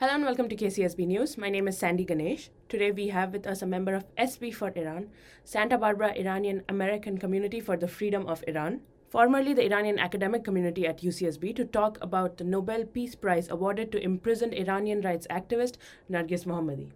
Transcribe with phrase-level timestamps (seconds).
[0.00, 1.36] Hello and welcome to KCSB News.
[1.36, 2.48] My name is Sandy Ganesh.
[2.70, 5.10] Today we have with us a member of SB for Iran,
[5.44, 10.86] Santa Barbara Iranian American Community for the Freedom of Iran, formerly the Iranian academic community
[10.86, 15.76] at UCSB, to talk about the Nobel Peace Prize awarded to imprisoned Iranian rights activist
[16.10, 16.92] Narges Mohammadi.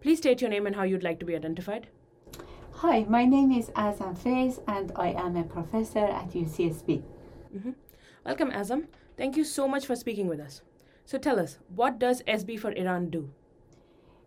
[0.00, 1.88] Please state your name and how you'd like to be identified.
[2.84, 7.02] Hi, my name is Azam Feiz and I am a professor at UCSB.
[7.54, 7.72] Mm-hmm.
[8.24, 8.86] Welcome, Azam.
[9.18, 10.62] Thank you so much for speaking with us.
[11.06, 13.30] So tell us, what does SB for Iran do?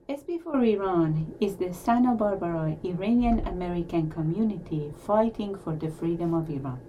[0.08, 6.50] SB for Iran is the Santa Barbara Iranian American community fighting for the freedom of
[6.50, 6.80] Iran.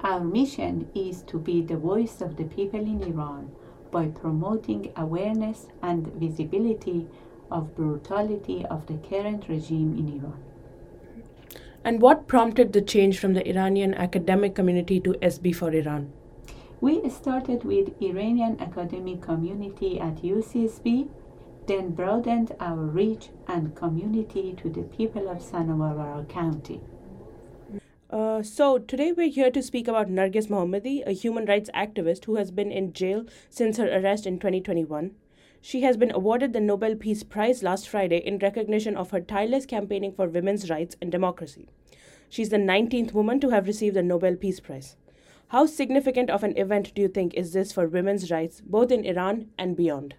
[0.00, 3.50] Our mission is to be the voice of the people in Iran
[3.90, 7.08] by promoting awareness and visibility
[7.50, 10.40] of brutality of the current regime in Iran.
[11.84, 16.12] And what prompted the change from the Iranian academic community to SB for Iran?
[16.82, 21.10] We started with Iranian academic community at UCSB,
[21.66, 26.80] then broadened our reach and community to the people of Santa Barbara County.
[28.08, 32.36] Uh, so today we're here to speak about Narges Mohammadi, a human rights activist who
[32.36, 35.10] has been in jail since her arrest in 2021.
[35.60, 39.66] She has been awarded the Nobel Peace Prize last Friday in recognition of her tireless
[39.66, 41.68] campaigning for women's rights and democracy.
[42.30, 44.96] She's the 19th woman to have received the Nobel Peace Prize.
[45.50, 49.04] How significant of an event do you think is this for women's rights, both in
[49.04, 50.14] Iran and beyond?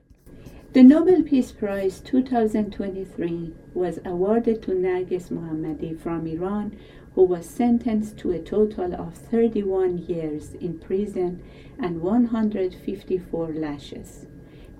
[0.73, 6.77] The Nobel Peace Prize 2023 was awarded to Narges Mohammadi from Iran,
[7.15, 11.41] who was sentenced to a total of 31 years in prison
[11.79, 14.25] and 154 lashes.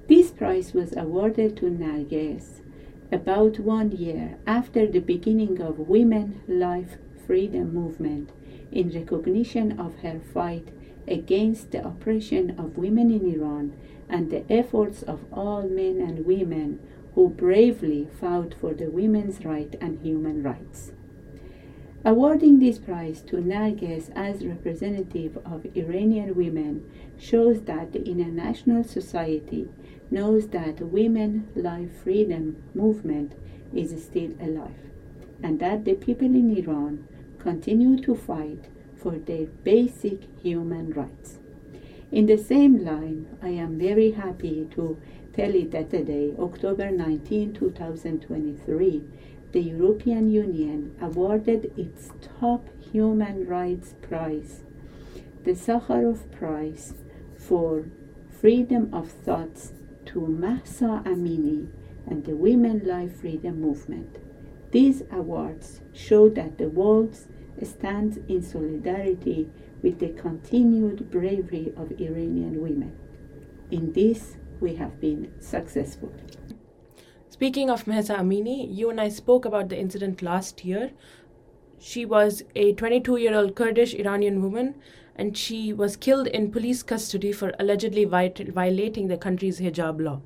[0.09, 2.59] This prize was awarded to Narges
[3.09, 8.31] about one year after the beginning of Women Life Freedom Movement
[8.72, 10.69] in recognition of her fight
[11.08, 13.73] against the oppression of women in Iran
[14.08, 16.80] and the efforts of all men and women
[17.16, 20.91] who bravely fought for the women's right and human rights.
[22.03, 29.68] Awarding this prize to Narges as representative of Iranian women shows that the international society
[30.09, 33.34] knows that women life freedom movement
[33.74, 34.90] is still alive
[35.44, 37.07] and that the people in Iran
[37.41, 38.66] continue to fight
[38.96, 41.40] for their basic human rights.
[42.12, 45.02] In the same line, I am very happy to
[45.34, 49.03] tell you that today, October 19, 2023,
[49.53, 54.63] the European Union awarded its top human rights prize,
[55.44, 56.94] the Sakharov Prize
[57.38, 57.85] for
[58.40, 59.74] Freedom of Thoughts,
[60.06, 61.69] to Mahsa Amini
[62.06, 64.18] and the Women Life Freedom Movement.
[64.71, 67.17] These awards show that the world
[67.61, 69.49] stands in solidarity
[69.81, 72.97] with the continued bravery of Iranian women.
[73.69, 76.13] In this, we have been successful.
[77.29, 80.91] Speaking of Mahsa Amini, you and I spoke about the incident last year.
[81.77, 84.75] She was a 22 year old Kurdish Iranian woman
[85.17, 90.21] and she was killed in police custody for allegedly violating the country's hijab law.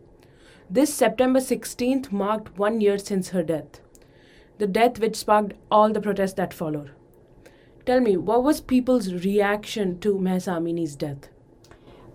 [0.69, 3.81] This September 16th marked one year since her death
[4.58, 6.92] the death which sparked all the protests that followed.
[7.86, 11.30] Tell me, what was people's reaction to Mahsa Amini's death?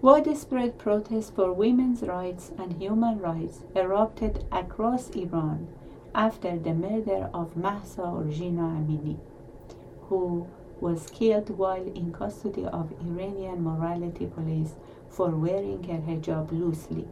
[0.03, 5.69] Widespread protests for women's rights and human rights erupted across Iran
[6.15, 9.19] after the murder of Mahsa or Jina Amini,
[10.09, 10.49] who
[10.81, 14.75] was killed while in custody of Iranian morality police
[15.11, 17.07] for wearing her hijab loosely.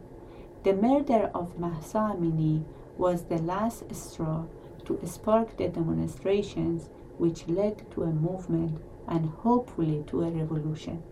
[0.63, 2.63] The murder of Mahsa Amini
[2.97, 4.45] was the last straw
[4.97, 11.03] to spark the demonstrations which led to a movement and hopefully to a revolution.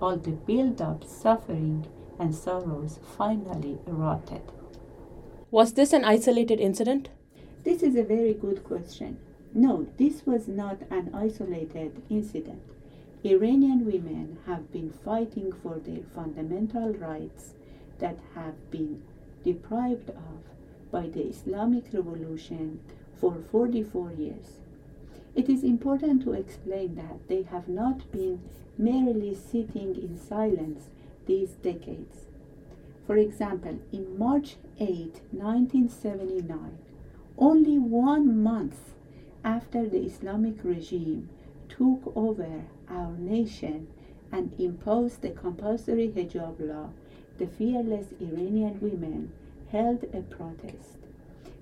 [0.00, 1.86] All the build up, suffering,
[2.18, 4.42] and sorrows finally erupted.
[5.50, 7.08] Was this an isolated incident?
[7.64, 9.18] This is a very good question.
[9.54, 12.62] No, this was not an isolated incident.
[13.24, 17.54] Iranian women have been fighting for their fundamental rights
[17.98, 19.02] that have been
[19.44, 22.80] deprived of by the Islamic Revolution
[23.20, 24.58] for 44 years.
[25.34, 28.40] It is important to explain that they have not been
[28.76, 30.88] merely sitting in silence
[31.26, 32.26] these decades.
[33.06, 36.78] For example, in March 8, 1979,
[37.38, 38.94] only one month
[39.44, 41.28] after the Islamic regime
[41.68, 43.86] took over our nation
[44.30, 46.90] and imposed the compulsory hijab law,
[47.38, 49.32] the fearless Iranian women
[49.70, 50.97] held a protest.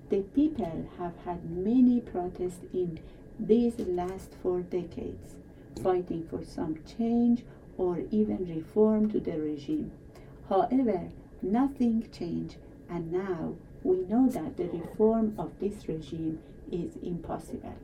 [0.09, 2.99] The people have had many protests in
[3.39, 5.35] these last four decades,
[5.83, 7.43] fighting for some change
[7.77, 9.91] or even reform to the regime.
[10.49, 11.09] However,
[11.41, 12.57] Nothing changed,
[12.89, 16.39] and now we know that the reform of this regime
[16.71, 17.75] is impossible.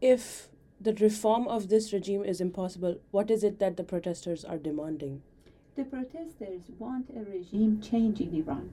[0.00, 0.48] If
[0.80, 5.22] the reform of this regime is impossible, what is it that the protesters are demanding?
[5.76, 8.70] The protesters want a regime change in Iran.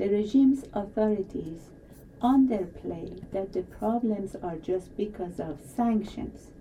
[0.00, 1.68] The regime's authorities
[2.22, 6.52] underplay that the problems are just because of sanctions,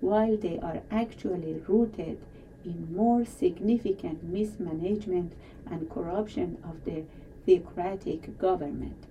[0.00, 2.18] while they are actually rooted
[2.64, 5.34] in more significant mismanagement
[5.70, 7.04] and corruption of the
[7.46, 9.04] theocratic government.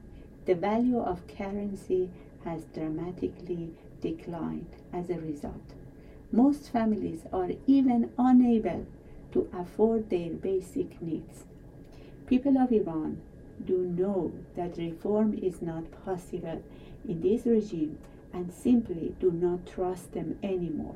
[0.44, 2.10] The value of currency
[2.44, 3.70] has dramatically
[4.02, 5.74] declined as a result.
[6.30, 8.86] Most families are even unable
[9.32, 11.46] to afford their basic needs.
[12.26, 13.22] People of Iran
[13.66, 16.62] do know that reform is not possible
[17.08, 17.98] in this regime
[18.34, 20.96] and simply do not trust them anymore.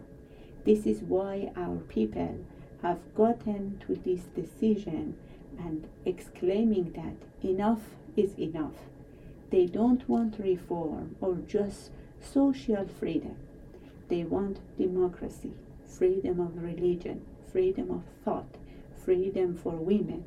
[0.63, 2.37] This is why our people
[2.81, 5.15] have gotten to this decision
[5.57, 7.81] and exclaiming that enough
[8.15, 8.75] is enough.
[9.49, 13.35] They don't want reform or just social freedom.
[14.07, 15.51] They want democracy,
[15.85, 18.55] freedom of religion, freedom of thought,
[19.03, 20.23] freedom for women.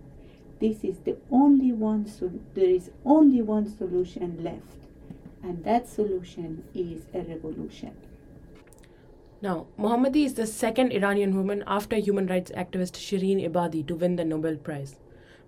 [0.64, 4.86] This is the only one so there is only one solution left,
[5.42, 7.90] and that solution is a revolution.
[9.42, 14.16] Now, Mohammadi is the second Iranian woman after human rights activist Shirin Ebadi to win
[14.16, 14.96] the Nobel Prize.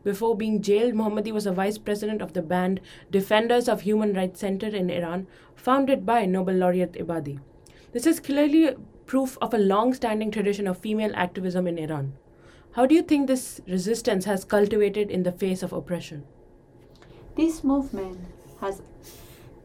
[0.04, 4.40] Before being jailed, Mohammadi was a vice president of the banned Defenders of Human Rights
[4.40, 7.40] Center in Iran, founded by Nobel laureate Ebadi.
[7.92, 8.76] This is clearly
[9.06, 12.12] proof of a long standing tradition of female activism in Iran.
[12.72, 16.24] How do you think this resistance has cultivated in the face of oppression?
[17.36, 18.18] This movement
[18.60, 18.82] has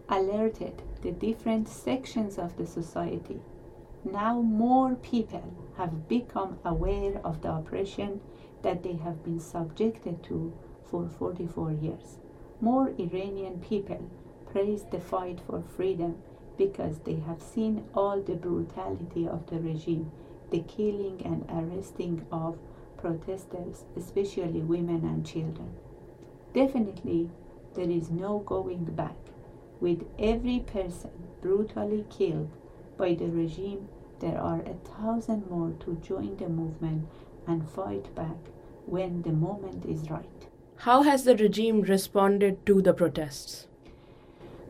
[0.09, 3.39] alerted the different sections of the society.
[4.03, 8.21] Now more people have become aware of the oppression
[8.61, 10.53] that they have been subjected to
[10.83, 12.17] for 44 years.
[12.59, 14.09] More Iranian people
[14.51, 16.17] praise the fight for freedom
[16.57, 20.11] because they have seen all the brutality of the regime,
[20.51, 22.57] the killing and arresting of
[23.01, 25.73] protesters, especially women and children.
[26.53, 27.29] Definitely,
[27.73, 29.15] there is no going back.
[29.79, 31.11] With every person
[31.41, 32.51] brutally killed
[32.97, 33.87] by the regime,
[34.19, 37.07] there are a thousand more to join the movement
[37.47, 38.37] and fight back
[38.85, 40.47] when the moment is right.
[40.77, 43.67] How has the regime responded to the protests?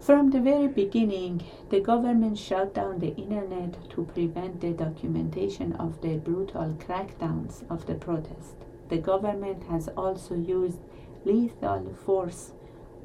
[0.02, 6.02] From the very beginning, the government shut down the internet to prevent the documentation of
[6.02, 8.56] the brutal crackdowns of the protest.
[8.90, 10.80] The government has also used
[11.24, 12.52] lethal force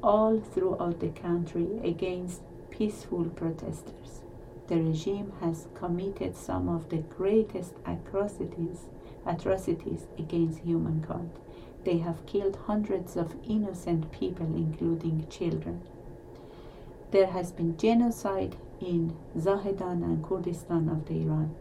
[0.01, 2.41] all throughout the country against
[2.71, 4.23] peaceful protesters.
[4.67, 8.87] The regime has committed some of the greatest atrocities
[9.23, 11.29] atrocities against humankind.
[11.83, 15.83] They have killed hundreds of innocent people, including children.
[17.11, 21.55] There has been genocide in Zahedan and Kurdistan of the Iran.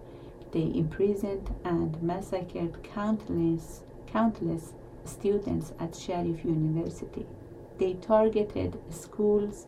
[0.52, 4.72] They imprisoned and massacred countless, countless
[5.04, 7.26] students at Sharif University.
[7.78, 9.66] They targeted schools,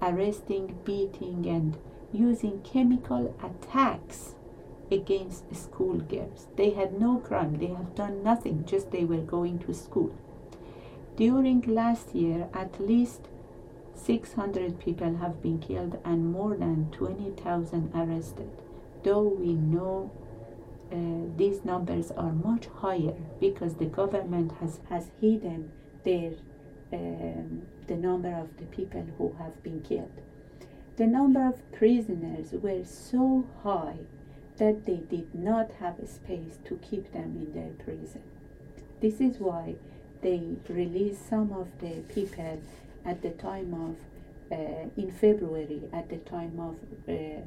[0.00, 1.76] arresting, beating, and
[2.12, 4.34] using chemical attacks
[4.92, 6.48] against schoolgirls.
[6.56, 10.14] They had no crime, they have done nothing, just they were going to school.
[11.16, 13.28] During last year, at least
[14.04, 18.50] 600 people have been killed and more than 20,000 arrested,
[19.02, 20.10] though we know
[20.92, 25.70] uh, these numbers are much higher because the government has, has hidden
[26.04, 26.32] their,
[26.92, 30.20] um, the number of the people who have been killed.
[30.96, 33.98] The number of prisoners were so high
[34.56, 38.22] that they did not have a space to keep them in their prison.
[39.00, 39.76] This is why
[40.20, 42.60] they released some of the people
[43.04, 43.96] at the time of,
[44.52, 46.76] uh, in February, at the time of
[47.08, 47.40] uh,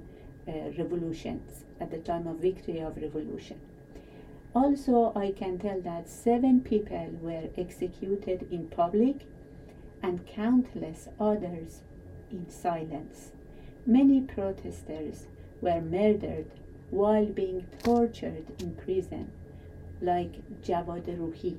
[0.45, 3.59] uh, revolutions, at the time of victory of revolution.
[4.55, 9.25] Also, I can tell that seven people were executed in public
[10.03, 11.81] and countless others
[12.29, 13.31] in silence.
[13.85, 15.27] Many protesters
[15.61, 16.51] were murdered
[16.91, 19.31] while being tortured in prison,
[20.01, 21.57] like Jawad Ruhi.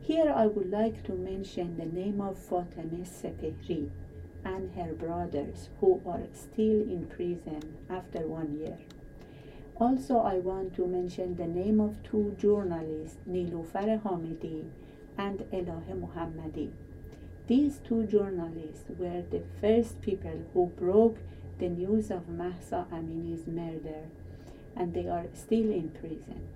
[0.00, 3.90] Here I would like to mention the name of Fatemeh Sepehri
[4.44, 8.78] and her brothers who are still in prison after one year.
[9.76, 14.64] Also, I want to mention the name of two journalists, Niloofar Hamedi
[15.16, 16.70] and Elahe Mohammadi.
[17.46, 21.18] These two journalists were the first people who broke
[21.58, 24.08] the news of Mahsa Amini's murder
[24.74, 26.48] and they are still in prison.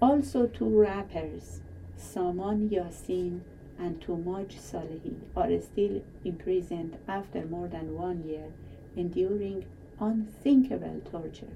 [0.00, 1.60] Also, two rappers,
[1.96, 3.40] Saman Yassin
[3.78, 8.52] and Toomaj Salehi, are still imprisoned after more than one year,
[8.96, 9.66] enduring
[10.00, 11.52] unthinkable torture.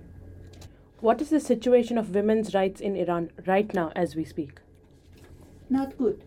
[1.00, 4.60] What is the situation of women's rights in Iran right now as we speak?
[5.70, 6.24] Not good.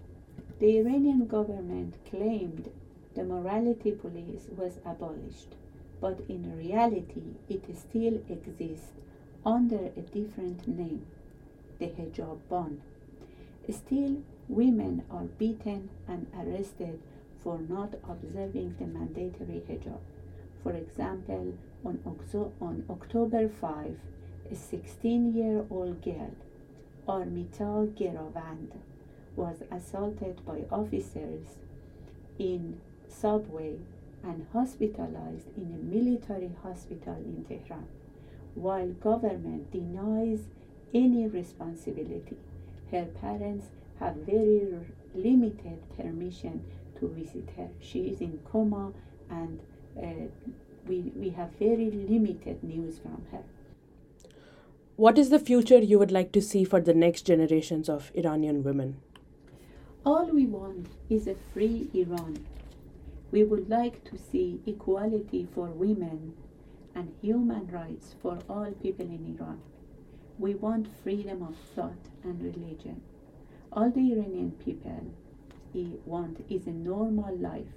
[0.59, 2.69] The Iranian government claimed
[3.15, 5.55] the morality police was abolished,
[6.01, 8.93] but in reality it still exists
[9.45, 11.05] under a different name,
[11.79, 12.81] the hijab ban.
[13.69, 16.99] Still, women are beaten and arrested
[17.41, 19.99] for not observing the mandatory hijab.
[20.61, 21.53] For example,
[21.85, 21.99] on,
[22.61, 23.97] on October 5,
[24.51, 26.31] a 16 year old girl,
[27.07, 28.71] Armita Geravand,
[29.35, 31.57] was assaulted by officers
[32.37, 33.77] in subway
[34.23, 37.87] and hospitalized in a military hospital in Tehran
[38.55, 40.47] while government denies
[40.93, 42.37] any responsibility
[42.93, 43.67] her parents
[43.99, 44.61] have very
[45.13, 46.63] limited permission
[46.99, 48.91] to visit her she is in coma
[49.29, 49.59] and
[50.01, 50.27] uh,
[50.87, 53.43] we, we have very limited news from her
[54.95, 58.63] what is the future you would like to see for the next generations of iranian
[58.63, 58.95] women
[60.05, 62.45] all we want is a free Iran.
[63.31, 66.33] We would like to see equality for women
[66.93, 69.61] and human rights for all people in Iran.
[70.39, 73.01] We want freedom of thought and religion.
[73.71, 75.13] All the Iranian people
[76.05, 77.73] want is a normal life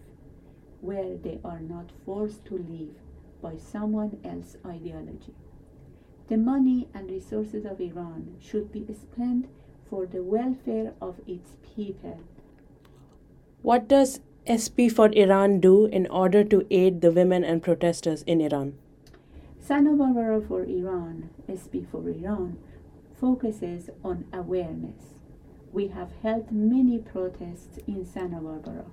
[0.81, 2.95] where they are not forced to live
[3.41, 5.35] by someone else's ideology.
[6.29, 9.47] The money and resources of Iran should be spent
[9.89, 12.21] for the welfare of its people.
[13.63, 18.41] What does SB for Iran do in order to aid the women and protesters in
[18.41, 18.75] Iran?
[19.67, 22.57] Santa Barbara for Iran, SB for Iran,
[23.19, 25.15] focuses on awareness.
[25.73, 28.85] We have held many protests in Santa Barbara.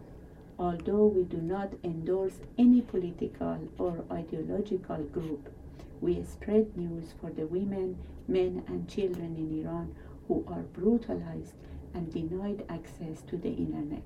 [0.58, 5.54] Although we do not endorse any political or ideological group,
[6.02, 9.94] we spread news for the women, men, and children in Iran
[10.28, 11.54] who are brutalized
[11.94, 14.02] and denied access to the internet.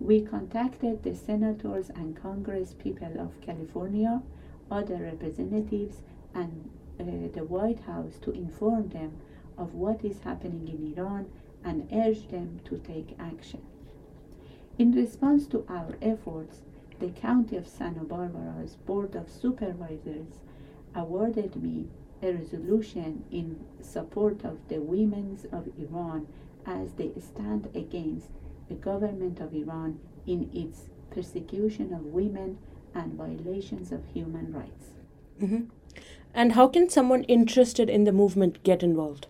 [0.00, 4.22] We contacted the senators and Congress people of California,
[4.70, 6.02] other representatives,
[6.34, 6.70] and
[7.00, 9.12] uh, the White House to inform them
[9.56, 11.26] of what is happening in Iran
[11.64, 13.62] and urge them to take action.
[14.78, 16.62] In response to our efforts,
[17.00, 20.40] the County of Santa Barbara's Board of Supervisors
[20.94, 21.86] awarded me
[22.22, 26.26] a resolution in support of the women of Iran
[26.66, 28.28] as they stand against
[28.68, 32.58] the government of Iran in its persecution of women
[32.98, 34.86] and violations of human rights.
[35.40, 35.64] Mm-hmm.
[36.34, 39.26] And how can someone interested in the movement get involved?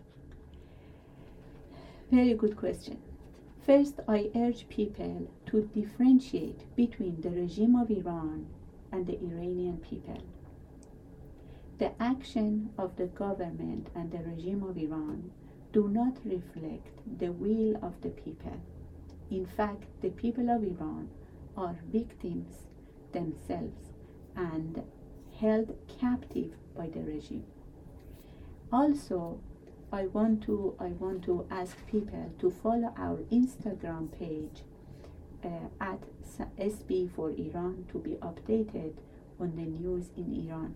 [2.11, 2.99] Very good question.
[3.65, 8.47] First, I urge people to differentiate between the regime of Iran
[8.91, 10.23] and the Iranian people.
[11.79, 15.31] The action of the government and the regime of Iran
[15.73, 18.59] do not reflect the will of the people.
[19.31, 21.11] In fact, the people of Iran
[21.57, 22.68] are victims
[23.13, 23.93] themselves
[24.37, 24.83] and
[25.41, 27.45] held captive by the regime.
[28.73, 29.41] Also,
[29.93, 34.63] I want to I want to ask people to follow our Instagram page
[35.43, 36.01] uh, at
[36.59, 38.93] SB for Iran to be updated
[39.41, 40.75] on the news in Iran.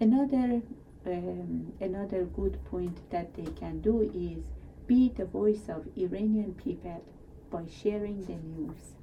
[0.00, 0.60] Another
[1.06, 4.44] um, another good point that they can do is
[4.86, 7.02] be the voice of Iranian people
[7.50, 8.94] by sharing the news,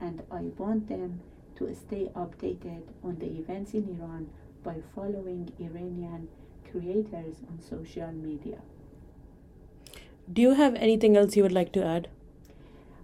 [0.00, 1.20] and I want them
[1.56, 4.28] to stay updated on the events in Iran
[4.62, 6.28] by following Iranian
[6.70, 8.58] creators on social media.
[10.32, 12.08] Do you have anything else you would like to add?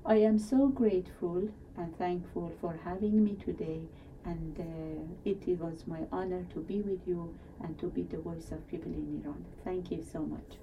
[0.05, 3.83] I am so grateful and thankful for having me today
[4.25, 8.51] and uh, it was my honor to be with you and to be the voice
[8.53, 9.45] of people in Iran.
[9.65, 10.59] Thank you so much.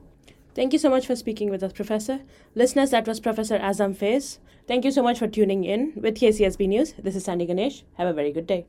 [0.55, 2.21] Thank you so much for speaking with us, Professor.
[2.55, 4.39] Listeners, that was Professor Azam Feiz.
[4.67, 6.93] Thank you so much for tuning in with KCSB News.
[6.97, 7.83] This is Sandy Ganesh.
[7.95, 8.65] Have a very good day.